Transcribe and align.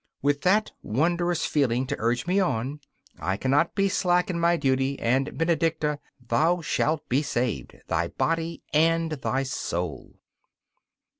With 0.23 0.41
that 0.41 0.71
wondrous 0.81 1.45
feeling 1.45 1.85
to 1.85 1.95
urge 1.99 2.25
me 2.25 2.39
on, 2.39 2.79
I 3.19 3.37
cannot 3.37 3.75
be 3.75 3.87
slack 3.87 4.31
in 4.31 4.39
my 4.39 4.57
duty, 4.57 4.97
and, 4.97 5.37
Benedicta, 5.37 5.99
thou 6.19 6.59
shalt 6.61 7.07
be 7.07 7.21
saved 7.21 7.75
thy 7.87 8.07
body 8.07 8.63
and 8.73 9.11
thy 9.11 9.43
soul! 9.43 10.15